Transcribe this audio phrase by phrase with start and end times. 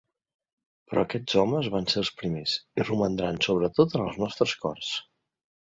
[0.91, 4.93] Però aquests homes van ser els primers, i romandran sobretot en els nostres cors.